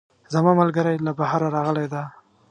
زما 0.33 0.51
ملګرۍ 0.61 0.95
له 1.05 1.11
بهره 1.19 1.47
راغلی 1.55 1.87
ده 1.93 2.03